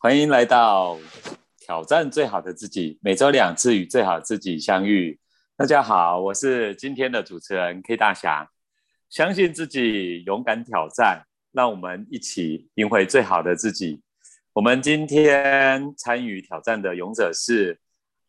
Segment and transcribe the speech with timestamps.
[0.00, 0.96] 欢迎来到
[1.58, 5.18] 挑战最好的自己，每周两次与最好自己相遇。
[5.56, 8.48] 大家好，我是今天的主持人 K 大侠。
[9.10, 14.00] 相信自己，勇敢挑战，让我们一起赢回最好的自己。
[14.52, 17.80] 我们今天参与挑战的勇者是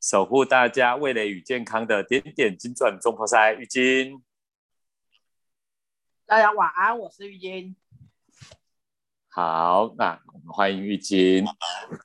[0.02, 4.24] 守护大家味蕾与健康的点点金钻中破塞玉金。
[6.26, 7.76] 大家晚安，我是玉金。
[9.32, 11.46] 好，那我们欢迎玉晶。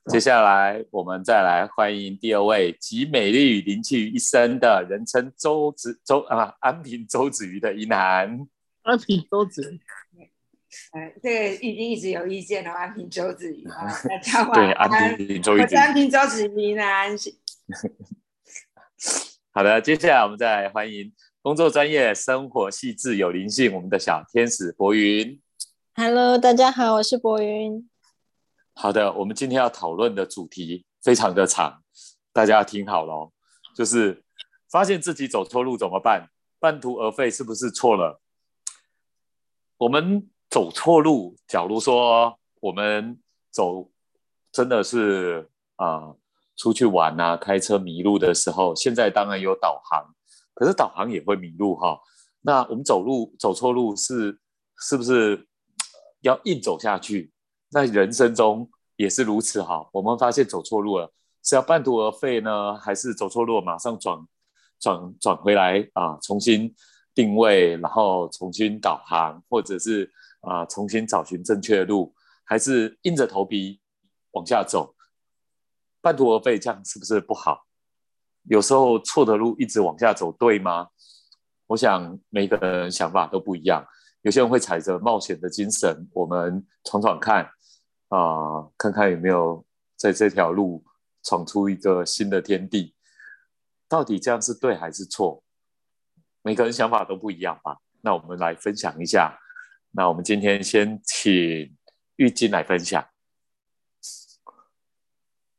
[0.07, 8.47] 接下来我们再来欢迎第二位集美丽与灵气于一身的人称周子周啊安平周子瑜的宜南。
[8.83, 9.73] 安平周子
[10.13, 10.21] 瑜，
[10.93, 14.87] 呃，这个玉晶一直有意见哦安平周子瑜啊， 大家晚对，安。
[14.87, 15.63] 安平周玉金。
[15.63, 16.83] 我是安平周子瑜呢。
[19.51, 25.41] 好的，接下来我们再来欢迎工作专业、生活细致、有灵性，我们的小天使博云。
[25.97, 27.89] Hello，大家好，我是博云。
[28.73, 31.81] 好的，我们今天要讨论的主题非常的长，
[32.33, 33.31] 大家要听好了。
[33.73, 34.21] 就是
[34.69, 36.27] 发现自己走错路怎么办？
[36.59, 38.19] 半途而废是不是错了？
[39.77, 43.17] 我们走错路，假如说我们
[43.49, 43.89] 走
[44.51, 46.13] 真的是啊、
[46.57, 50.13] 出去玩啊，开车迷路的时候，现在当然有导航，
[50.55, 51.97] 可是导航也会迷路哈。
[52.41, 54.37] 那我们走路走错路是
[54.77, 55.47] 是不是
[56.25, 57.31] 要硬走下去？
[57.69, 59.87] 在人生中也是如此哈。
[59.93, 61.11] 我们发现走错路了，
[61.43, 64.17] 是要半途而废呢，还是走错路马上转
[64.79, 66.73] 转转回来啊，重新
[67.13, 72.11] 定位，然后重新导航，或者是啊重新找寻正确的路，
[72.43, 73.79] 还是硬着头皮
[74.31, 74.95] 往下走？
[76.01, 77.65] 半途而废这样是不是不好？
[78.49, 80.87] 有时候错的路一直往下走，对吗？
[81.67, 83.85] 我想每个人想法都不一样。
[84.25, 87.47] 有些人会踩着冒险的精神，我们闯闯看
[88.09, 89.63] 啊、看看有没有
[89.95, 90.83] 在这条路
[91.21, 92.95] 闯出一个新的天地。
[93.87, 95.43] 到底这样是对还是错？
[96.41, 97.77] 每个人想法都不一样吧。
[98.01, 99.39] 那我们来分享一下。
[99.91, 101.77] 那我们今天先请
[102.15, 103.07] 玉金来分享。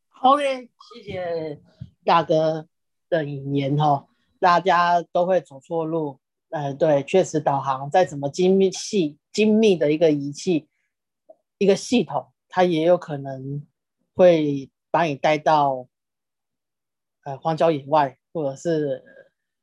[0.08, 1.62] 好嘞，谢谢
[2.04, 2.66] 大哥
[3.08, 4.08] 的引言哦。
[4.40, 6.18] 大家都会走错路，
[6.56, 10.66] 呃，对，确实导航再怎么精密细精密的一个仪器，
[11.58, 13.66] 一个系统，它也有可能
[14.14, 15.86] 会把你带到
[17.24, 19.04] 呃荒郊野外，或者是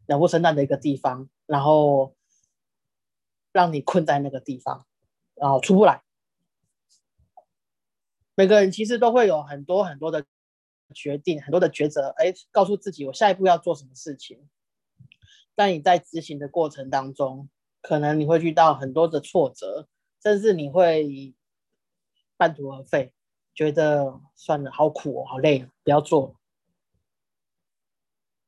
[0.05, 2.15] 鸟不生蛋的一个地方，然后
[3.51, 4.85] 让你困在那个地方，
[5.33, 6.03] 然后出不来。
[8.35, 10.23] 每个人其实都会有很多很多的
[10.93, 14.47] 决定，很多的抉择，哎，告诉自己我下一步要做什么事情。
[15.55, 17.49] 但你在执行的过程当中，
[17.81, 19.87] 可能你会遇到很多的挫折，
[20.21, 21.33] 甚至你会
[22.37, 23.13] 半途而废，
[23.53, 26.35] 觉得算了，好苦哦，好累哦，不要做了。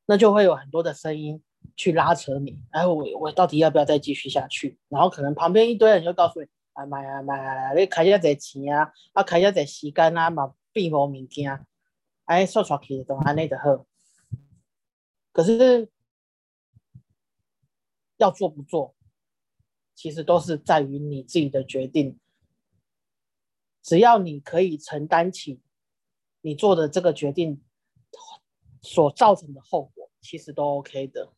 [0.07, 1.41] 那就会有很多的声音
[1.75, 4.77] 去拉扯你，哎，我我到底要不要再继续下去？
[4.87, 11.65] 然后可能旁边一堆人就告诉你，啊妈呀妈呀，你开遐侪钱啊，啊开遐侪时间啊，嘛变无物件，
[12.25, 13.85] 哎，说出去就安尼就好。
[15.31, 15.89] 可是
[18.17, 18.95] 要做不做，
[19.93, 22.19] 其实都是在于你自己的决定。
[23.81, 25.61] 只要你可以承担起
[26.41, 27.61] 你做的这个决定
[28.81, 31.31] 所造成的后果，其实都 OK 的。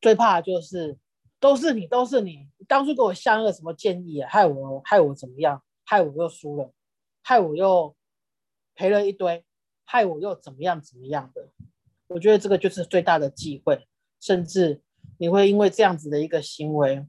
[0.00, 0.96] 最怕就是
[1.40, 6.72] 都是你，都是你，当初给我下那个什么建议，害我害我怎么样，害我又输了，
[7.22, 7.96] 害我又
[8.74, 9.44] 赔了一堆，
[9.84, 11.48] 害我又怎么样怎么样的。
[12.06, 13.88] 我觉得这个就是最大的忌讳，
[14.20, 14.80] 甚至
[15.18, 17.06] 你会因为这样子的一个行为，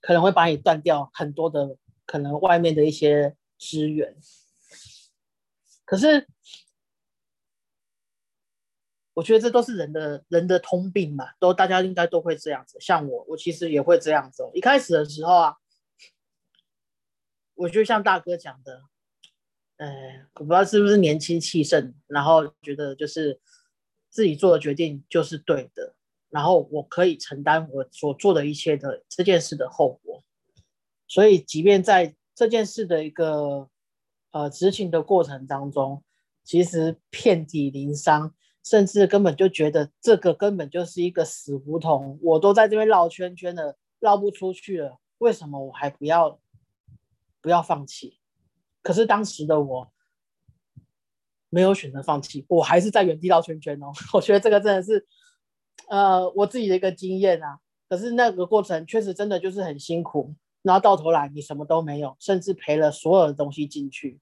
[0.00, 4.16] 可能会把你断掉很多的可能外面的一些资源。
[5.84, 6.28] 可是，
[9.14, 12.78] 我觉得这都是人的人的通病嘛，都大家应该都会这样子。
[12.80, 15.56] 像我，我其实也会这样子、一开始的时候啊，
[17.54, 18.82] 我就像大哥讲的，
[19.78, 23.40] 呃，我不知道是不是年轻气盛，然后觉得就是
[24.10, 25.95] 自己做的决定就是对的，
[26.30, 30.22] 然后我可以承担我所做的一切的这件事的后果。
[31.08, 33.68] 所以，即便在这件事的一个
[34.32, 36.02] 呃执行的过程当中，
[36.42, 38.34] 其实遍体鳞伤，
[38.64, 46.40] 甚至根本就觉得这个根本就是一个死胡同，我都在这边绕圈圈了，绕不出去了，为什么我还不要
[47.40, 48.18] 不要放弃？
[48.82, 49.92] 可是当时的我
[51.48, 53.92] 没有选择放弃，我还是在原地绕圈圈哦。
[54.12, 55.06] 我觉得这个真的是
[55.88, 57.60] 呃我自己的一个经验啊。
[57.88, 64.20] 可是那个过程确实真的就是很辛苦，然后到头来你什么都没有，甚至赔了所有的东西进去。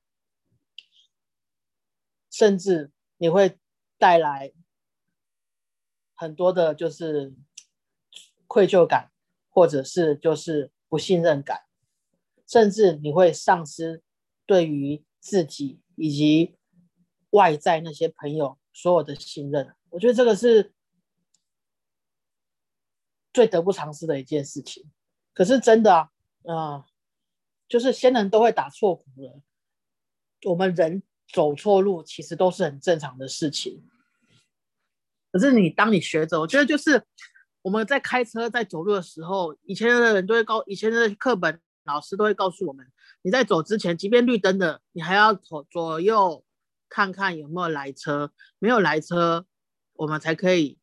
[2.30, 3.58] 甚至你会
[3.96, 4.52] 带来
[6.14, 7.32] 很多的，就是
[8.46, 9.10] 愧疚感，
[9.48, 11.62] 或者是就是不信任感，
[12.46, 14.02] 甚至你会丧失
[14.44, 16.56] 对于自己以及
[17.30, 19.74] 外在那些朋友所有的信任。
[19.88, 20.74] 我觉得这个是
[23.34, 24.90] 最得不偿失的一件事情。
[25.34, 26.10] 可是真的啊，
[26.46, 26.86] 啊，
[27.68, 29.42] 就是先人都会打错鼓了。
[30.44, 31.02] 我们人
[31.32, 33.82] 走错路，其实都是很正常的事情。
[35.32, 37.02] 可是你当你学着，我觉得就是
[37.62, 42.86] 我们在开车、在走路的时候，以前的人都会告，以前的课本老师都会告诉我们，
[43.22, 46.44] 你在走之前，即便绿灯的，你还要左左右
[46.88, 49.44] 看看有没有来车，没有来车，
[49.94, 50.78] 我们才可以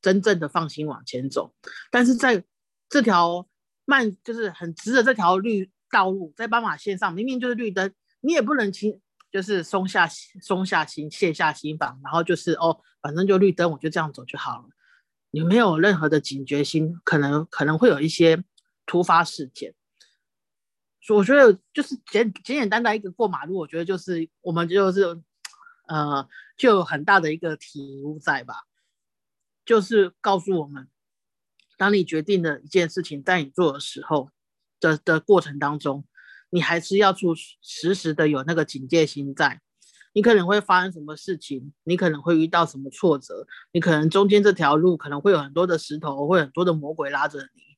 [0.00, 1.54] 真正的放心往前走。
[1.90, 2.44] 但是在
[2.88, 3.48] 这条
[3.84, 7.92] 慢，就是很直的这条绿道路，在斑马线上，明明就是绿灯。
[8.20, 9.00] 你也不能轻，
[9.30, 10.08] 就是松下
[10.42, 14.68] 松下心卸下心防，然后就是哦，反正就绿灯，我就这样走就好了。
[15.30, 18.42] 你没有任何的警觉心，可能可能会有一些
[18.86, 19.74] 突发事件。
[21.02, 25.04] 所以我觉得就是简简简单单一个过马路，我觉得就是我们就是
[25.86, 26.26] 呃，
[26.56, 28.64] 就有很大的一个体悟在吧，
[29.66, 30.88] 就是告诉我们，
[31.76, 34.30] 当你决定了一件事情在你做的时候
[34.80, 36.06] 的的过程当中。
[36.48, 39.60] 你还是要出时时的有那个警戒心在，
[40.12, 47.76] 你可能会发生什么事情，你可能会遇到什么挫折，你可能中间这条路可能会有很多的石头，会很多的魔鬼拉着你，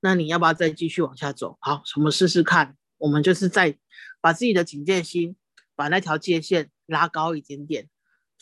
[0.00, 1.56] 那你要不要再继续往下走？
[1.60, 3.76] 好，我们试试看，我们就是在
[4.20, 5.34] 把自己的警戒心，
[5.74, 7.88] 把那条界限拉高一点点，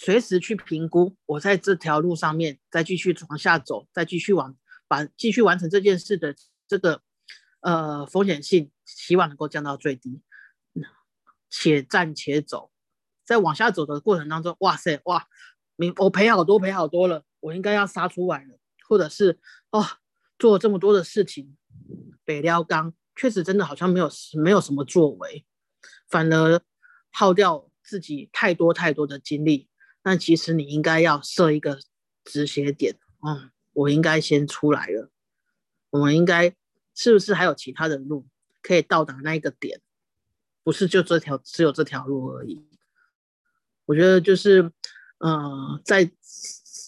[0.01, 4.57] 随时去评估，我在这条路上面再继续往下走，再继续往
[4.89, 6.35] 把继续完成这件事的
[6.67, 7.03] 这个。
[7.63, 10.23] 呃，风险性希望能够降到最低，
[11.51, 12.71] 且战且走，
[13.23, 15.27] 在往下走的过程当中，哇塞，哇，
[15.77, 18.59] 明我赔好多赔好多了，我应该要杀出来了，
[18.89, 19.39] 或者是
[19.73, 19.85] 哦，
[20.39, 21.55] 做这么多的事情，
[22.25, 24.11] 北撩钢确实真的好像没有
[24.43, 25.45] 没有什么作为，
[26.09, 26.63] 反而
[27.11, 29.69] 耗掉自己太多太多的精力，
[30.03, 31.79] 那其实你应该要设一个
[32.25, 35.11] 止血点，嗯，我应该先出来了，
[35.91, 36.55] 我们应该。
[36.93, 38.27] 是不是还有其他的路
[38.61, 39.81] 可以到达那一个点？
[40.63, 42.69] 不是就这条，只有这条路而已。
[43.87, 44.71] 我觉得就是，
[45.19, 46.11] 呃，在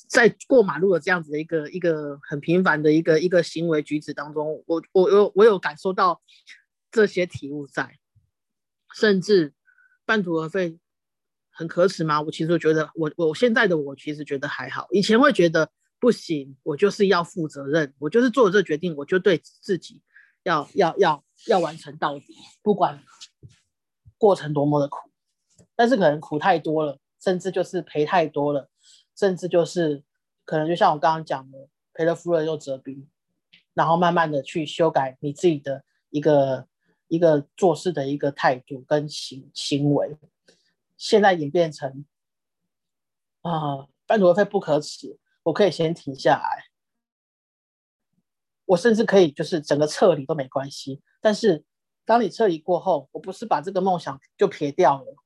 [0.09, 6.21] 在过马路的这样子的一个一个很平凡的一个一个行为举止当中，我我有我有感受到
[6.91, 7.99] 这些体悟在，
[8.95, 9.55] 甚至
[10.05, 10.79] 半途而废
[11.63, 12.21] 很可耻吗？
[12.21, 15.71] 我其实觉得，我我现在的我其实觉得还好，以前会觉得。
[16.03, 20.03] 不行，我就是要负责任，我就是做这决定，我就对自己
[20.43, 23.01] 要要要要完成到底，不管
[24.19, 24.99] 过程多么的苦，
[25.77, 28.69] 但是可能苦太多了，甚至就是赔太多了，
[29.17, 30.03] 甚至就是
[30.45, 33.09] 可能就像我刚刚讲的，赔了夫人又折兵，
[33.73, 36.67] 然后慢慢的去修改你自己的一个
[37.07, 40.17] 一个做事的一个态度跟行行为，
[41.03, 42.05] 现在演变成
[43.41, 45.19] 啊，半途而废不可耻。
[45.43, 46.67] 我可以先停下来，
[48.67, 51.03] 我甚至可以就是整个撤离都没关系。
[51.21, 51.65] 但是
[52.05, 55.17] 当你撤离过后，我不是把这个梦想就撇掉了。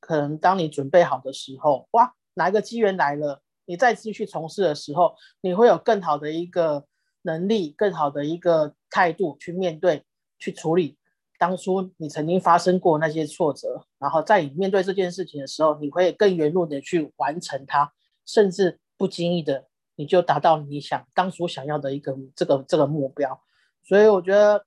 [0.00, 6.86] 可能当你准备好的时候，哇，哪一个机缘来了，你再次去从事的时候，你会有更好的一个
[7.22, 10.04] 能力，更好的一个态度去面对、
[10.38, 10.98] 去处理
[11.42, 13.84] 当初你曾经发生过那些挫折。
[13.98, 17.92] 然后在你面对这件事情的时候，你会更圆润的去完成它，
[18.24, 18.78] 甚至。
[18.98, 23.42] 不经意的，你就达到你想当初想要的一个这个这个目标，
[23.82, 24.64] 所以我觉得，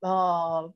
[0.00, 0.72] 呃，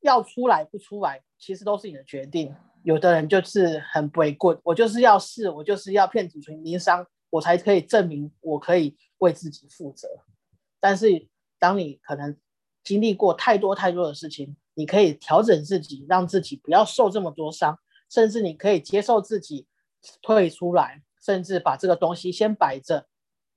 [0.00, 2.54] 要出来不出来，其实都是你的决定。
[2.82, 10.06] 有的人就是很违棍，我就是要试，我就是要骗子群民商，我才可以证明我可以为自己负责。
[10.78, 11.26] 但是，
[11.58, 12.36] 当你可能
[12.82, 19.66] 经历过太多太多的事情，你可以调整自己，让自己不要受这么多伤，甚至你可以接受自己
[20.22, 21.02] 退出来。
[21.22, 23.06] 甚至把这个东西先摆着，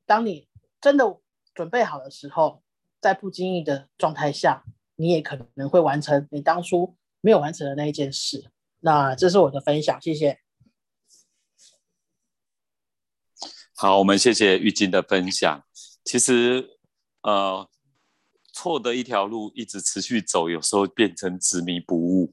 [0.06, 0.50] 当你
[0.82, 1.18] 真的
[1.56, 2.62] 准备好的时候，
[3.00, 4.66] 在不经意的状态下，
[4.98, 8.52] 你也可能会完成你当初没有完成的那一件事。
[8.82, 10.40] 那这是我的分享，谢谢。
[13.74, 15.64] 好，我们谢谢玉金的分享。
[16.04, 16.78] 其实，
[17.22, 17.70] 呃，
[18.54, 22.32] 错的一条路一直持续走，有时候变成执迷不悟。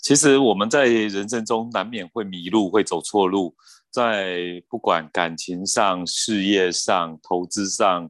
[0.00, 3.54] 其实我们在人生中难免会迷路，会走错路。
[3.90, 8.08] 在不管感情上、事业上、投资上，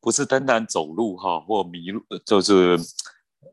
[0.00, 2.78] 不是单单走路哈，或迷路，就是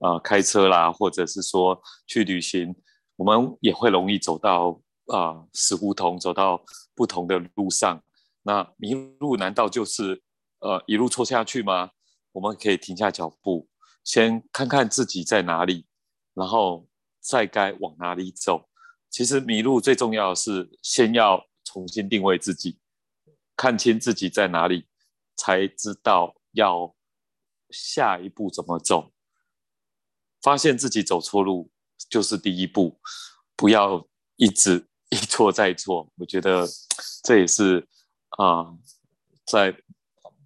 [0.02, 2.76] 呃开车啦，或者是说去旅行，
[3.16, 6.62] 我们也会容易走到啊死胡同，走到
[6.94, 8.04] 不同的路上。
[8.44, 10.22] 那迷路难道就是
[10.60, 11.90] 呃一路错下去吗？
[12.32, 13.68] 我们可以停下脚步，
[14.04, 15.86] 先看看自己在哪里，
[16.34, 16.88] 然后
[17.20, 18.70] 再该往哪里走。
[19.10, 22.80] 其实迷路最重要的是先要重新定位自己，
[23.56, 24.88] 看清自己在哪里，
[25.36, 26.96] 才知道要
[27.70, 29.12] 下一步怎么走。
[30.42, 31.70] 发现自己走错路
[32.10, 33.00] 就是第一步，
[33.56, 34.08] 不要
[34.38, 36.12] 一直一错再错。
[36.16, 36.66] 我觉得
[37.24, 37.88] 这也是
[38.30, 38.76] 啊，
[39.46, 39.76] 在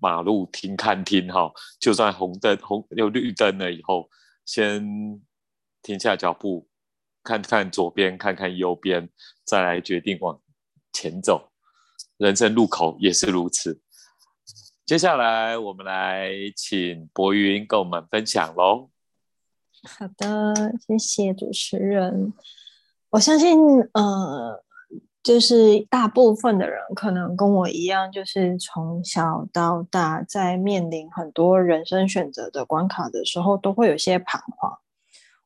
[0.05, 4.07] 马路停看停哈，就算红灯红有绿灯了以后，
[4.45, 5.19] 先
[5.81, 6.67] 停下脚步，
[7.24, 9.09] 看看左边，看看右边，
[9.43, 10.39] 再来决定往
[10.93, 11.50] 前走。
[12.17, 13.81] 人生路口也是如此。
[14.85, 18.91] 接下来我们来请博云跟我们分享喽。
[19.81, 20.53] 好的，
[20.88, 22.31] 谢谢主持人。
[23.09, 23.57] 我相信，
[23.93, 24.63] 呃，
[25.25, 34.77] 就是大部分的人可能跟我一样，就是从小到大，在面临很多人生选择的关卡的时候，都会有些彷徨。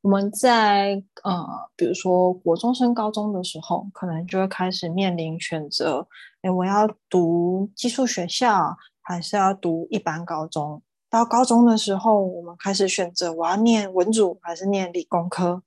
[0.02, 6.06] 我们在呃，比如说国中升高中的时候，可能就会开始面临选择：
[6.42, 10.82] 哎，我要读寄宿学校，还是要读一般高中？
[11.10, 15.64] 到高中的时候，我们开始选择我要念文组还是念理工科。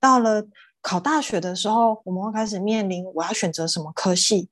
[0.00, 0.44] 到了
[0.84, 4.50] 考大学的时候，我们会开始面临我要选择什么科系。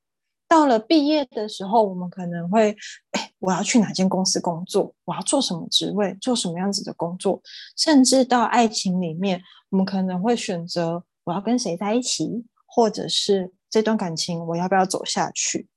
[0.48, 2.74] 到了毕业的时候，我们可能会，
[3.10, 4.94] 哎，我要去哪间公司工作？
[5.04, 6.16] 我要做什么职位？
[6.22, 7.38] 做什么样子的工作？
[7.76, 15.68] 甚至到爱情里面，我们可能会选择我要跟谁在一起，或者是这段感情我要不要走下去？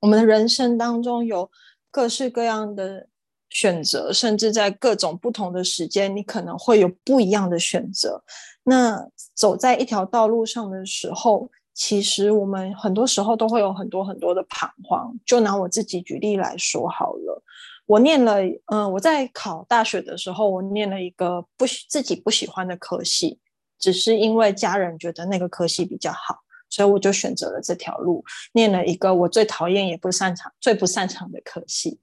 [0.00, 1.48] 我们的人生当中有
[1.92, 3.06] 各式各样的。
[3.52, 8.22] 选择，甚至在各种不同的时间，你可能会有不一样的选择。
[8.64, 15.14] 那走在一条道路上的时候，其实我们很多时候都会有很多很多的彷徨。
[15.24, 17.42] 就拿我自己举例来说好了，
[17.86, 18.36] 我念了，
[18.66, 23.38] 嗯，我在考大学的时候，我念了一个不自己不喜欢的科系，
[23.78, 31.98] 只是因为家人觉得那个科系比较好，所以我就选择了这条路，念了一个我最讨厌也不擅长、最不擅长的科系。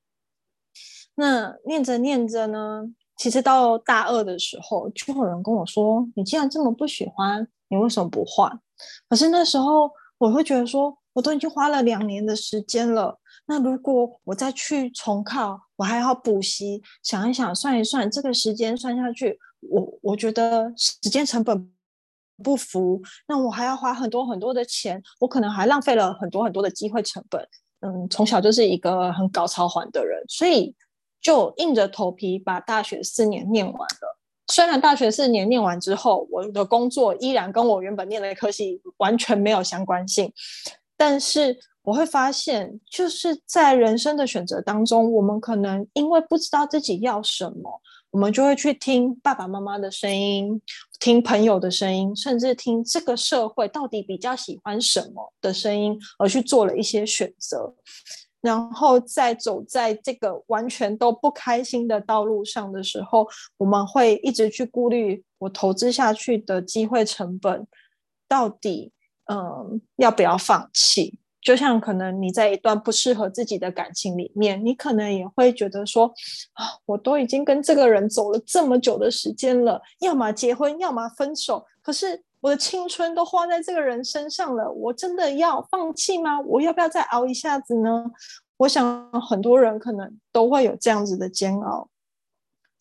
[1.16, 2.84] 那念着念着呢，
[3.18, 8.60] 其实到大二的时候，就有人跟我说：“你既然这么不喜欢，你为什么不换？”
[9.10, 21.72] 可是那时候我会觉得说，我都已经花了两年的时间了，那如果我再去重考，我还要补习，想一想，算一算，这个时间算下去，我我觉得时间成本
[22.44, 27.42] 不符，那我还要花很多很多的钱，我可能还浪费了很多很多的机会成本。
[27.80, 30.76] 嗯，从小就是一个很搞超环的人，所以。
[31.28, 34.18] 就硬着头皮把大学四年念完了。
[34.48, 40.32] 虽然大学四年念完之后，我的工作依然跟我原本念的科系完全没有相关性，
[40.96, 47.82] 但是我会发现，就是在人生的选择当中，我们可能因为不知道自己要什么，
[48.12, 50.62] 我们就会去听爸爸妈妈的声音，
[50.98, 57.76] 听朋友的声音，甚至听这个社会到底比较喜欢什么的声音，而去做了一些选择。
[58.40, 63.28] 然后在走在这个完全都不开心的道路上的时候，
[63.58, 67.66] 我们会一直去顾虑我投资下去的机会成本
[68.28, 68.92] 到底，
[69.26, 71.20] 嗯，要不要放弃？
[71.42, 76.06] 就像可能你在一段不适合自己的感情里面，你可能也会觉得说，
[76.54, 82.24] 啊，我都已经跟这个人走了这么久的时间了，要么结婚，要么分手，可是。
[82.42, 86.40] 我的青春都花在这个人身上了，我真的要放弃吗？
[86.42, 88.06] 我要不要再熬一下子呢？
[88.58, 91.90] 我想很多人可能都会有这样子的煎熬，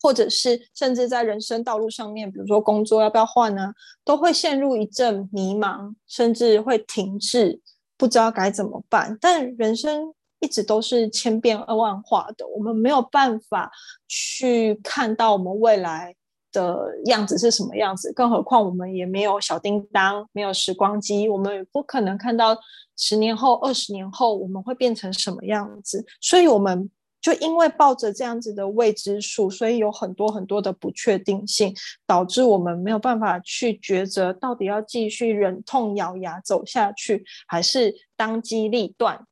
[0.01, 3.73] 或者是甚至在人生道路上面，比如说工作要不要换呢，
[4.03, 7.59] 都会陷入一阵迷茫，甚至会停滞，
[7.97, 9.17] 不知道该怎么办。
[9.19, 13.71] 但人生一直都是千变万化的，我们没有办法
[14.07, 16.15] 去看到我们未来。
[16.51, 18.11] 的样子是什么样子？
[18.13, 22.57] 更何况我们也没有小叮当，没有时光机，我们也不可能看到
[22.95, 26.05] 十年后、二十年后我们会变成什么样子。
[26.21, 26.89] 所以，我们
[27.21, 31.75] 就因为抱着这样子的未知数，所以有很多很多的不确定性，
[32.05, 39.25] 导致我们没有办法去抉择，到底要继续忍痛咬牙走下去，还是当机立断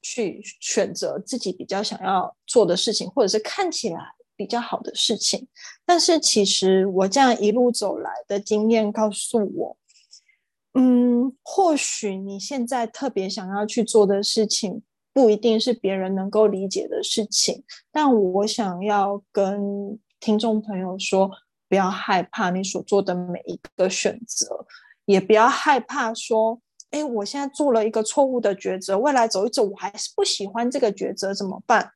[0.00, 4.14] 去选择自己比较想要做的事情，或者是看起来。
[4.42, 5.46] 比较好的事情，
[5.86, 9.76] 但是其实我这样一路走来的经验告诉我，
[10.74, 14.82] 嗯，或许你现在特别想要去做的事情，
[15.12, 17.62] 不一定是别人能够理解的事情。
[17.92, 21.30] 但我想要跟听众朋友说，
[21.68, 24.66] 不要害怕你所做的每一个选择，
[25.04, 31.92] 也不要害怕说，哎，我现在做了一个错误的抉择，未来走一走，我还是不喜欢这个抉择，怎么办？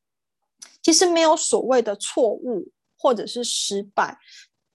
[0.87, 4.17] 其实没有所谓的错误或者是失败，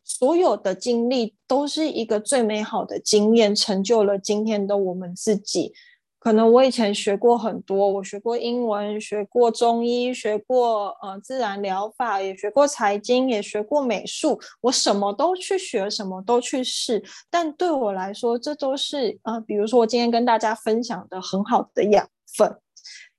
[0.04, 5.72] 所有的经历都是一个最美好的经验，成就了今天的我们自己。
[6.20, 17.02] 可能我以前学过很多，我学过英文，学过中医，学过呃自然疗法，也学过财经，也学过美术，我什么都去学，什么都去试。
[17.30, 22.06] 但对我来说，这都是呃，比如说我今天跟大家分享的很好的养
[22.38, 22.60] 分。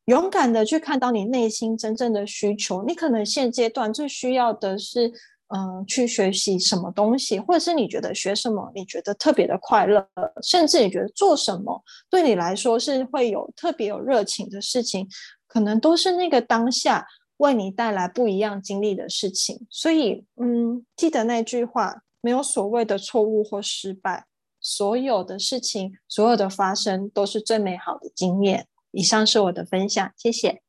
[0.06, 5.12] 勇敢的去看到你内心真正的需求，你可能现阶段最需要的是。
[5.54, 10.08] 嗯，去学习什么东西，或者是你觉得学什么，你觉得特别的快乐，
[10.42, 11.78] 甚至你觉得做什么
[12.08, 15.06] 对你来说是会有特别有热情的事情，
[15.46, 17.06] 可能都是那个当下
[17.36, 19.66] 为你带来不一样经历的事情。
[19.68, 24.24] 所以，嗯，记得那句话，没有所谓的错误或失败，
[24.58, 28.68] 所有的事情，所有的发生都是最美好的经验。
[28.92, 30.62] 以上是我的分享，谢谢。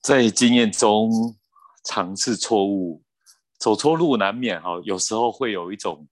[0.00, 1.36] 在经验中。
[1.84, 3.02] 尝试错误，
[3.58, 6.06] 走错路难免哈，有时候会有一种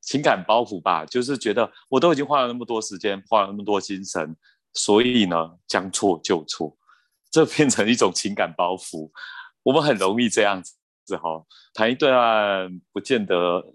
[0.00, 4.34] 情感包袱吧，就是觉得我都已经花了那么多时间，花了那么多精神，
[4.72, 6.78] 所以呢，将错就错，
[7.30, 9.10] 这变成一种情感包袱。
[9.64, 13.74] 我们很容易这样子哈，谈一段不见得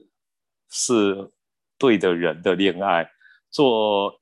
[0.72, 1.29] 是
[1.77, 3.12] 对的人的恋爱，
[3.51, 4.20] 做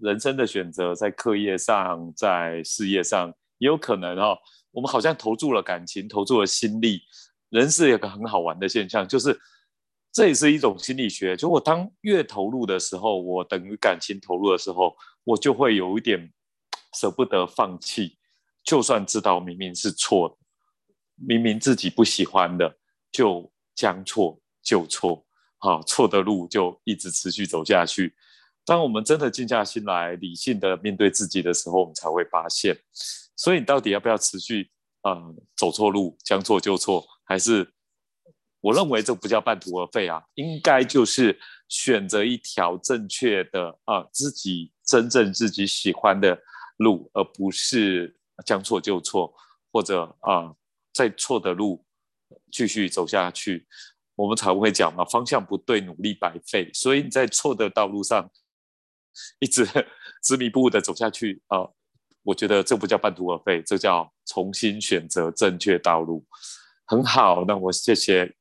[0.00, 4.36] 人生的选择，在课业上，在事业上，也有可能哈。
[4.70, 7.02] 我们好像投注了感情，投注了心力。
[7.48, 9.38] 人是有个很好玩的现象，就是
[10.12, 11.36] 这也是一种心理学。
[11.36, 16.30] 就我当越投入的时候，我等于感情投入的时候，我就会有一点
[16.94, 18.18] 舍不得放弃。
[18.62, 20.36] 就算知道明明是错的，
[21.16, 22.76] 明明自己不喜欢的，
[23.10, 25.24] 就将错就错，
[25.56, 28.14] 好错的路就一直持续走下去。
[28.68, 32.78] 当我们真的静下心来，理性的面对自己的时候，我们才会发现。
[33.34, 35.16] 所以你到底要不要持续啊
[35.56, 37.72] 走错路将错就错，还是
[38.60, 40.22] 我认为这不叫半途而废啊？
[40.34, 46.38] 应该就是选择一条正确的啊自己真正自己喜欢的
[46.76, 49.32] 路，而不是将错就错，
[49.72, 50.54] 或者啊
[50.92, 51.82] 在错的路
[52.52, 53.66] 继续走下去。
[54.14, 56.70] 我们才会讲嘛，方向不对，努力白费。
[56.74, 58.28] 所以你在错的道路上
[59.40, 59.66] 一直
[60.22, 61.68] 执迷不悟的走下去啊。
[62.22, 66.26] 我觉得这不叫半途而废，这叫重新选择正确道路，
[66.84, 67.44] 很好。
[67.46, 68.34] 那我谢谢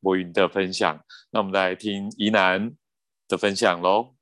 [0.00, 2.74] 博云的分享，那我们来听宜南
[3.26, 4.14] 的分享喽。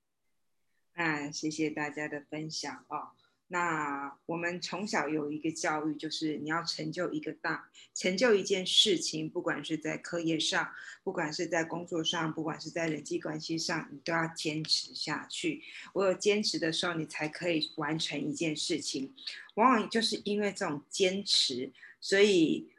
[0.95, 3.22] 啊，谢谢大家的分享哦。
[3.53, 10.73] 那我们从小有一个教育，就是你要成就一个大，成就一件事情，不管是在课业上，
[11.05, 15.63] 不管是在工作上，不管是在人际关系上，你都要坚持下去。
[15.93, 19.15] 我有坚持的时候，你才可以完成一件事情。
[19.57, 22.71] 往往就是因为这种坚持，所以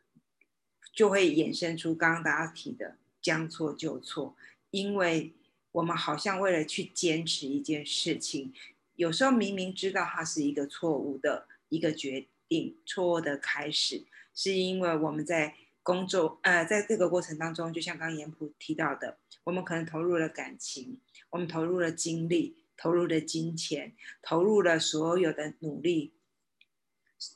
[0.92, 4.36] 就会衍生出刚刚大家提的将错就错，
[4.72, 5.34] 因为
[5.74, 8.52] 我们好像为了去坚持一件事情。
[8.96, 21.00] 有时候明明知道它是一个错误的一个决定，错误的开始，是因为我们在工作，呃，在这个过程当中，就像刚刚严普提到的，我们可能投入了感情，
[21.32, 26.14] 我们投入了精力，投入了金钱，投入了所有的努力，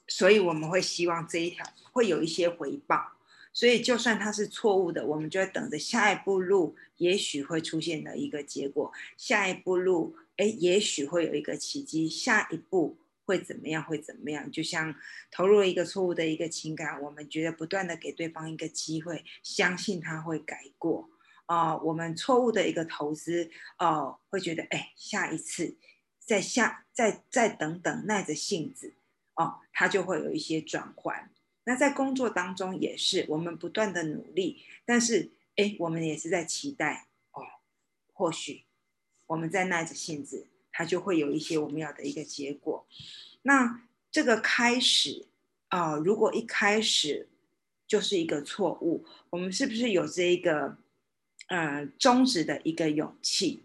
[0.07, 3.13] 所以我们会希望这一条会有一些回报，
[3.51, 10.15] 所以就算它是错误的，我们就会等着下一步路，也许会出现的一个结果，下一步路。
[10.37, 13.83] 哎，也许会有一个奇迹，下一步会怎么样？
[13.83, 14.49] 会怎么样？
[14.51, 14.95] 就像
[15.31, 21.09] 投入一个错误的一个情感，我们觉得不断的给对方一个机会，相信他会改过
[21.47, 21.75] 啊。
[21.77, 25.75] 我们错误的一个投资哦，会觉得哎，下一次
[26.19, 28.93] 再下再再等等，耐着性子
[29.33, 31.31] 哦，他就会有一些转换。
[31.63, 37.41] 那在工作当中也是，我们不断的努力，但是哎，我们也是在期待哦，
[38.13, 38.66] 或许。
[39.27, 42.87] 我们在耐着性子，它就会有一些我们要的一个结果。
[43.43, 45.27] 那这个开始
[45.67, 47.27] 啊，如果一开始
[47.85, 50.77] 就是一个错误，我们是不是有这一个
[51.47, 53.63] 呃终止的一个勇气？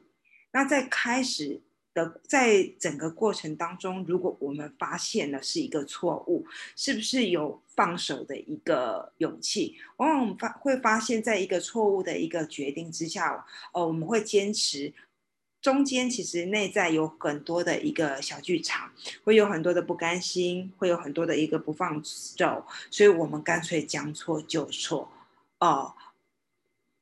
[0.50, 1.60] 那在开始
[1.94, 6.46] 的在整个过程当中，如果我们发现了是一个错误，
[6.76, 9.76] 是不是有放手的一个勇气？
[9.96, 14.92] 往往我们发会发现，在一个错误的一个决定之下，哦，我们会坚持。
[15.62, 18.90] 中间其实内在有很多的一个小剧场，
[19.22, 25.08] 会有很多的不甘心，会有很多的一个不放手，所以我们干脆将错就错，
[25.60, 25.94] 哦，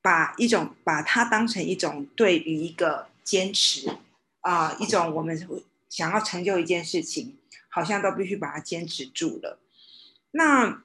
[0.02, 3.90] 把一种把它当成一种对于一个坚持
[4.40, 5.48] 啊，一种我们
[5.88, 7.38] 想要成就一件事情，
[7.70, 9.58] 好像都必须把它坚持住了。
[10.32, 10.84] 那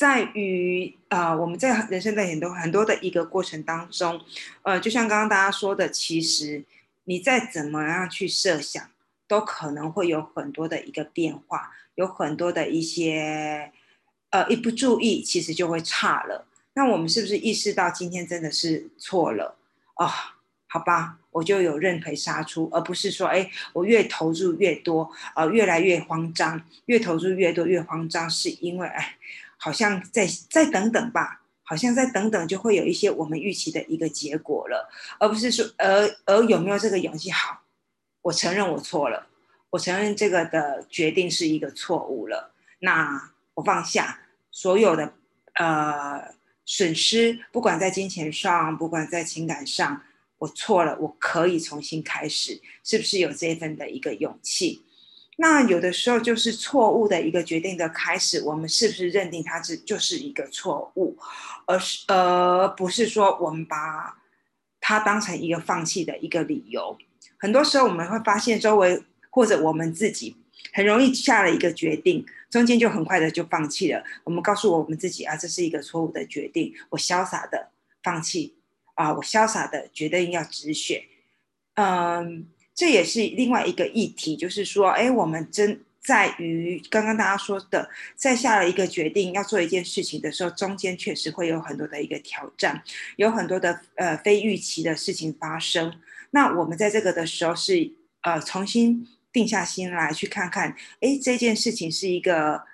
[0.00, 4.18] 在于呃，我们在人生的很多很多的一个过程当中，
[4.62, 6.64] 呃，就像刚刚大家说的，其实
[7.04, 8.82] 你再怎么样去设想，
[9.28, 13.70] 都可能会有很多的一个变化，有很多的一些
[14.30, 16.46] 呃，一不注意，其实就会差了。
[16.72, 19.58] 那我们是不是意识到今天真的是错了
[19.96, 20.08] 啊？
[20.66, 29.18] 好吧，我就有认赔杀出，而不是说，哎，我越投入越多，呃，越来越慌张，越投入越多越慌张，是因为，哎，
[29.60, 37.30] 好像再再等等吧，好像再等等就会有一些我们预期的一个结果了，而不是说，而而有没有这个勇气？
[37.30, 37.60] 好，
[38.22, 39.26] 我承认我错了，
[39.68, 44.20] 我承认这个的决定是一个错误了，那我放下
[44.50, 45.12] 所有的，
[45.54, 46.40] 呃。
[46.66, 50.02] 损失，不管在金钱上，不管在情感上，
[50.38, 54.84] 我错了，我可以重新开始，是不是有这份的一个勇气？
[55.40, 61.16] 那有的时候就是错误的一个决定的开始，我们是不是认定它是就是一个错误，
[61.66, 64.18] 而是而不是说我们把
[64.80, 66.96] 它当成一个放弃的一个理由？
[67.38, 70.36] 很多时候我们会发现，周围或者我们自己
[70.74, 72.26] 很容易下了一个决定。
[72.50, 74.02] 中间就很快的就放弃了。
[74.24, 76.74] 我们告诉我们自己啊，这是一个错误的决定。
[76.90, 77.70] 我潇洒的
[78.02, 78.56] 放弃
[78.94, 81.04] 啊，我潇洒的决定要止血。
[81.74, 82.48] 嗯，
[82.80, 92.82] 这也是另外一个议题，就是说，哎，我们真在于刚刚大家说的，在下了一个决定要做一件事情的时候，中间确实会有很多的一个挑战，
[93.16, 95.92] 有很多的呃非预期的事情发生。
[96.30, 99.06] 那我们在这个的时候是呃重新。
[99.32, 102.64] 定下心来去看看，哎，这件事情是一个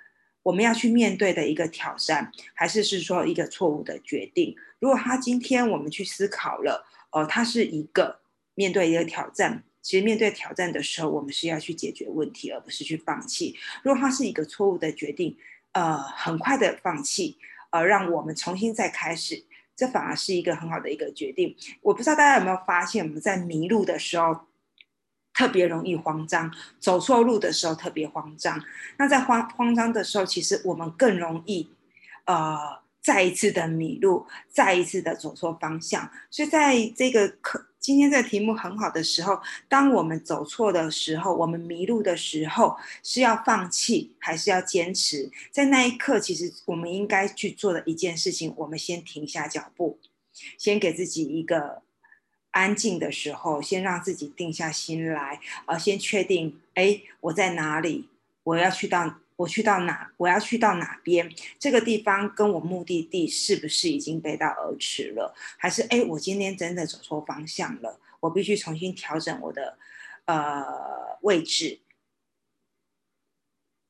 [0.42, 4.57] 我们要去面对的一个挑战，还是是说一个错误的决定？
[4.79, 8.21] 如果他今天我们去思考了，哦，他是一个
[8.55, 13.55] 面对一个挑战，其实面对挑战的时候，我们是要去解决问题，而不是去放弃。
[13.85, 15.37] 如果它是一个错误的决定，
[15.72, 17.38] 呃，很快的放弃，
[17.70, 19.44] 呃，让我们重新再开始，
[19.77, 21.55] 这反而是一个很好的一个决定。
[21.83, 24.40] 我不知道大家有没有发现，我们在迷路的时候。
[25.38, 28.59] 特别容易慌张，走错路的时候特别慌张。
[28.96, 31.68] 那在慌慌张的时候，其实我们更容易，
[32.25, 32.57] 呃，
[33.03, 36.11] 再一次的迷路，再一次的走错方向。
[36.31, 45.31] 所以在这个课今天这个题目很好的时候，当我们走错的时候，我们迷路的时候，是要放弃还是要坚持？
[45.53, 50.01] 在那一刻，其实我们应该去做的一件事情，我们先停下脚步，
[50.59, 51.83] 先给自己一个。
[52.51, 58.09] 安静的时候，先让自己定下心来，呃，先确定，哎，我在哪里？
[58.42, 60.11] 我要去到，我去到哪？
[60.16, 61.31] 我要去到哪边？
[61.59, 65.35] 这个地方跟我目的地是不是已经背道而驰了？
[65.59, 68.01] 还是，哎，我今天真的走错方向了？
[68.20, 69.79] 我必须重新调整我的，
[70.25, 70.64] 呃，
[71.20, 71.81] 位置。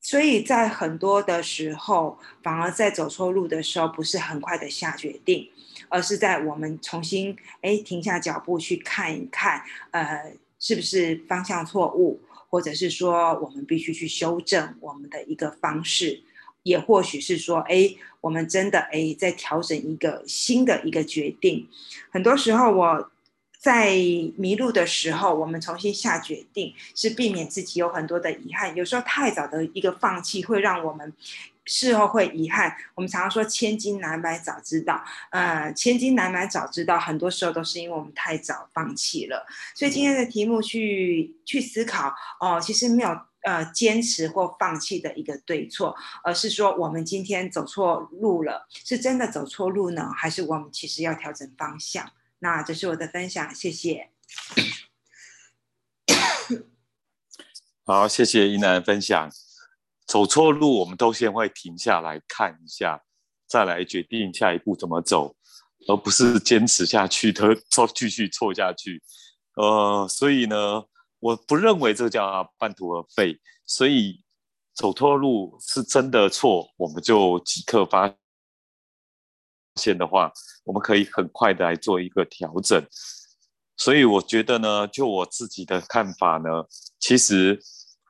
[0.01, 5.49] 所以在很多的时候，反而在走错路的时候，不是很快的下决定，
[5.89, 12.21] 而是在我们重新哎停下脚步去看一看，呃，是不是方向错误，
[12.57, 16.23] 或者是说我们必须去修正我们的一个方式，
[16.63, 21.69] 也或许是说，哎，我们真的哎在调整一个新的一个决定。
[22.09, 23.11] 很多时候我。
[23.59, 23.95] 在
[24.37, 28.73] 迷路的时候，我们重新下决定，是避免自己有很多的遗憾。
[28.75, 31.11] 有时候太早的一个放弃，会让我们
[31.67, 32.75] 事后会遗憾。
[32.95, 39.45] 我们常常说“千金难买早知道”，呃，“千金难买早知道”，很多时候都是因为我们太早放弃了。
[39.75, 43.09] 所以今天的题目去去思考哦，其实没有
[43.43, 52.09] 呃坚持或放弃的一个对错，而是说我们今天走错路了，是真的走错路呢，还是我们其实要调整方向？
[52.39, 54.09] 那这是我的分享，谢谢。
[57.83, 59.29] 好，谢谢一楠分享。
[60.07, 63.03] 走错路，我们都先会停下来看一下，
[63.45, 65.35] 再来决定下一步怎么走，
[65.87, 69.03] 而不是坚持下去的错继续错下去。
[69.55, 70.83] 呃，所以呢，
[71.19, 73.37] 我不认为这叫半途而废。
[73.65, 74.23] 所以
[74.73, 78.15] 走错路是真的错，我们就即刻发。
[79.75, 80.31] 现的话，
[80.63, 82.83] 我们可以很快的来做一个调整。
[83.75, 86.65] 所以我觉得呢，就我自己的看法呢，
[86.99, 87.59] 其实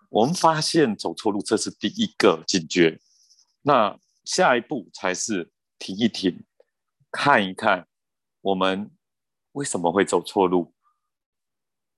[0.09, 2.99] 我们发现走错路，这是第一个警觉。
[3.61, 6.45] 那下一步才是停一停，
[7.11, 7.87] 看一看
[8.41, 8.89] 我们
[9.51, 10.73] 为什么会走错路。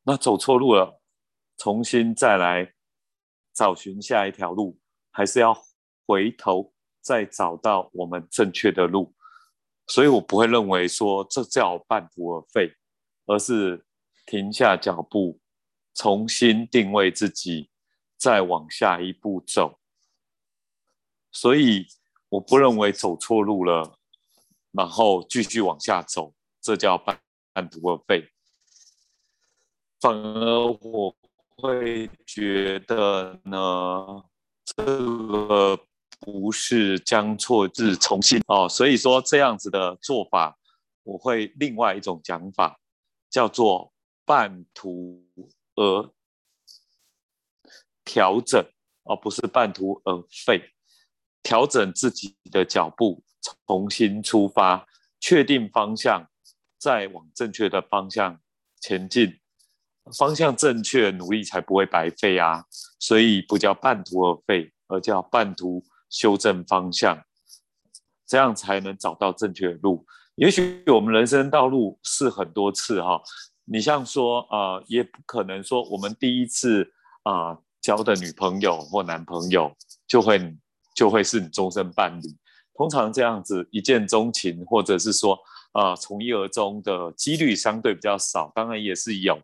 [0.03, 0.99] 那走错路了，
[1.57, 2.73] 重新再来
[3.53, 4.79] 找寻下一条路，
[5.11, 5.55] 还是要
[6.07, 9.13] 回头再找到我们正确的路。
[9.85, 12.73] 所以我不会认为说这叫半途而废，
[13.25, 13.85] 而是
[14.25, 15.39] 停下脚步，
[15.93, 17.69] 重新定位自己，
[18.19, 19.79] 再往下一步走。
[21.31, 21.87] 所以
[22.27, 23.97] 我不认为走错路了，
[24.71, 27.19] 然后继续往下走，这叫半
[27.53, 28.29] 半途而废。
[30.01, 31.15] 反而我
[31.57, 34.23] 会觉得呢，
[34.63, 35.79] 这个
[36.19, 40.57] 不是将错字重新哦，所以说这样子的做法，
[41.03, 42.79] 我会另外一种讲法，
[43.29, 43.91] 叫做
[44.25, 45.23] 半途
[45.75, 46.09] 而
[48.09, 48.59] 调整，
[49.03, 50.59] 而不是半途而废，
[51.43, 53.23] 调整自己的脚步，
[53.67, 54.87] 重新出发，
[55.19, 56.27] 确定方向，
[56.79, 58.41] 再往正确的方向
[58.81, 59.39] 前进。
[60.17, 62.65] 方向正确，努力才不会白费啊！
[62.97, 67.23] 所以不叫半途而废，而叫半途修正方向，
[68.25, 70.03] 这样才能找到正确的路。
[70.33, 73.21] 也许我们人生道路是很多次哈，
[73.65, 76.91] 你像说啊，也不可能说我们第一次
[77.21, 79.71] 啊交的女朋友或男朋友
[80.07, 80.55] 就会
[80.95, 82.27] 就会是你终身伴侣。
[82.73, 85.37] 通常这样子一见钟情，或者是说
[85.73, 89.35] 啊从一而终的几率相对比较少，当然也是有。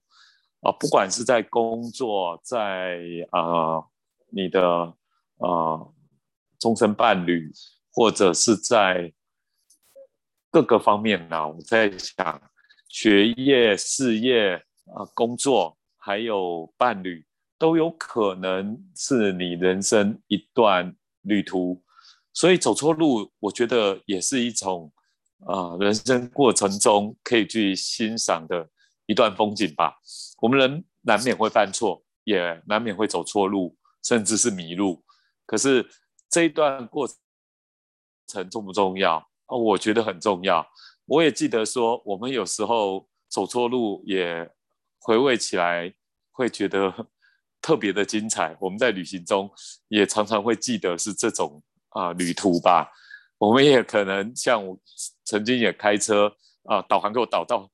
[0.61, 2.97] 啊，不管是在工作，在
[3.29, 3.83] 啊
[4.29, 4.61] 你的
[5.37, 5.93] 呃
[6.59, 7.51] 终身伴侣，
[7.91, 9.13] 或者是在
[10.49, 12.41] 各个方面呢，我在想
[12.87, 14.55] 学业、事业、
[14.95, 17.23] 啊工作，还有伴侣，
[17.57, 21.83] 都有可能是你人生一段旅途。
[22.33, 24.91] 所以走错路，我觉得也是一种
[25.47, 28.69] 啊人生过程中可以去欣赏的
[29.05, 29.97] 一段风景吧。
[30.41, 35.03] 我们人难免会犯错，也难免会走错路，甚至是迷路。
[35.45, 35.87] 可是
[36.29, 37.07] 这一段过
[38.27, 39.17] 程重不重要？
[39.47, 40.67] 哦，我觉得很重要。
[41.05, 44.51] 我也记得说，我们有时候走错路，也
[44.99, 45.93] 回味起来
[46.31, 47.07] 会觉得
[47.65, 48.56] 特别的精彩。
[48.60, 49.49] 我们在旅行中
[49.88, 52.91] 也常常会记得是这种啊旅途吧。
[53.39, 54.78] 我们也可能像我
[55.23, 56.32] 曾经也开车。
[56.67, 57.69] 啊，导航给我导到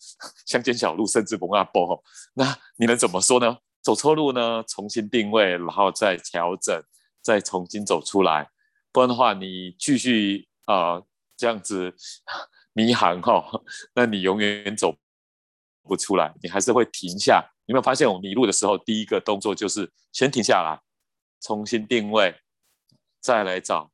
[0.46, 2.44] 乡间小路，甚至蒙阿波，那
[2.76, 3.58] 你能怎么说呢？
[3.82, 4.62] 走错路呢？
[4.68, 6.84] 重新定位，然后再调整，
[7.22, 8.50] 再重新走出来。
[8.92, 11.02] 不然的话，你继续啊
[11.38, 11.96] 这样子
[12.74, 13.42] 迷航哈，
[13.96, 14.94] 那你永远走
[15.84, 17.44] 不出来，你还是会停下。
[17.66, 20.82] 有没有发现，我迷路的时候，第一个动作就是先停下来，
[21.40, 22.36] 重新定位，
[23.20, 23.92] 再来找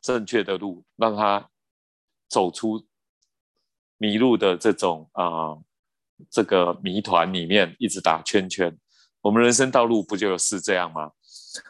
[0.00, 1.50] 正确的路，让它
[2.28, 2.86] 走出。
[3.98, 5.56] 迷路的这种啊，
[6.28, 8.76] 这个谜团里面一直打圈圈，
[9.20, 11.12] 我们人生道路不就是这样吗？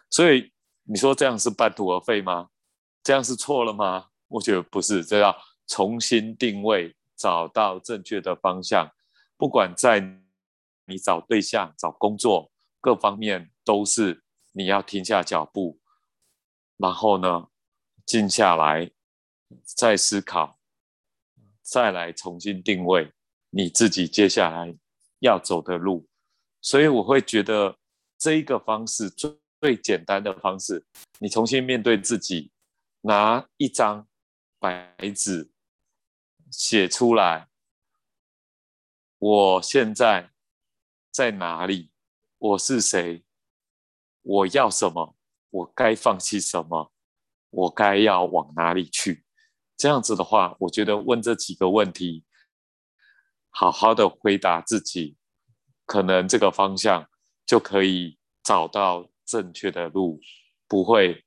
[0.08, 0.50] 所以
[0.84, 2.48] 你说这样是半途而废吗？
[3.02, 4.06] 这样是错了吗？
[4.28, 8.90] 我觉得不是，这要重新定位，找到正确的方向。
[9.42, 9.98] 不管在
[10.86, 15.80] 你找对象、找工作各方面，都是你要停下脚步，
[16.76, 17.48] 然后呢，
[18.06, 18.92] 静下来，
[19.64, 20.60] 再思考。
[21.60, 23.12] 再来重新定位
[23.50, 24.76] 你自己接下来
[25.18, 26.06] 要走的路，
[26.60, 27.76] 所以我会觉得
[28.16, 30.86] 这一个方式最最简单的方式，
[31.18, 32.52] 你重新面对自己，
[33.00, 34.06] 拿一张
[34.60, 35.50] 白纸
[36.52, 37.48] 写出来，
[39.24, 40.32] 我现在
[41.12, 41.92] 在哪里？
[42.38, 43.24] 我是谁？
[44.20, 45.14] 我要什么？
[45.48, 46.92] 我该放弃什么？
[47.50, 49.24] 我该要往哪里去？
[49.76, 52.24] 这样子的话，我觉得问这几个问题，
[53.48, 55.16] 好好的回答自己，
[55.86, 57.08] 可能这个方向
[57.46, 60.18] 就可以找到正确的路，
[60.66, 61.24] 不会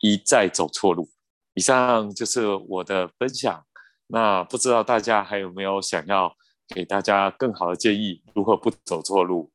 [0.00, 1.08] 一再走错路。
[1.54, 3.64] 以上就是我的分享。
[4.08, 6.36] 那不知道大家还有没有想要
[6.72, 9.50] 给大家更好的建议，如何不走错路？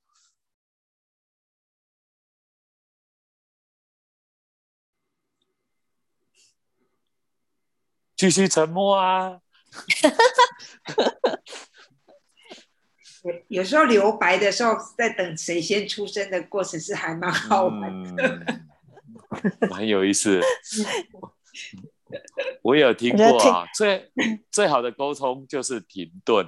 [8.18, 9.40] 继续沉默啊！
[13.48, 18.46] 有时候留白的时候，在等谁先出生的过程是还蛮好玩的，
[19.70, 20.40] 蛮有意思。
[22.62, 24.12] 我有听过啊，最
[24.52, 26.48] 最好的沟通就是停顿。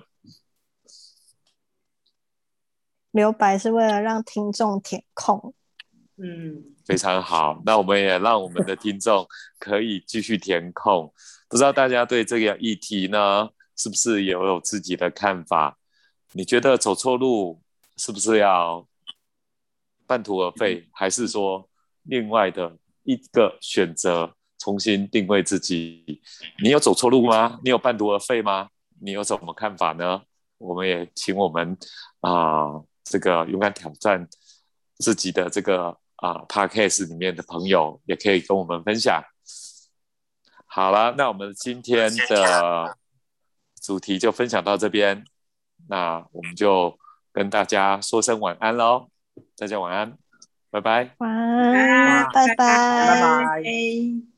[3.17, 5.53] 留白是为了让听众填空。
[6.17, 7.59] 嗯，非常好。
[7.65, 9.27] 那我们也让我们的听众
[9.59, 11.11] 可以继续填空。
[11.49, 15.77] 不知道大家对这个议题呢，是不是也有自己的看法？
[16.33, 17.59] 你觉得走错路
[17.97, 18.87] 是不是要
[20.05, 21.67] 半途而废，还是说
[22.03, 26.21] 另外的一个选择重新定位自己。
[26.61, 27.59] 你有走错路吗？
[27.63, 28.69] 你有半途而废吗？
[28.99, 30.21] 你有什么看法呢？
[30.57, 31.77] 我们也请我们
[32.21, 34.27] 啊，这个勇敢挑战
[34.97, 39.23] 自己的这个啊 podcast 里面的朋友，也可以跟我们分享。
[40.65, 42.97] 好了，那我们今天的
[43.81, 45.23] 主题就分享到这边，
[45.87, 46.97] 那我们就
[47.31, 49.09] 跟大家说声晚安喽，
[49.57, 50.17] 大家晚安，
[50.69, 52.47] 拜拜，晚安，拜。
[52.47, 52.55] 拜，拜。
[52.55, 53.61] 拜。
[53.61, 54.36] 拜